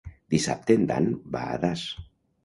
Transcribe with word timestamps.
Dissabte 0.33 0.77
en 0.79 0.87
Dan 0.91 1.09
va 1.35 1.43
a 1.49 1.59
Das. 1.65 1.85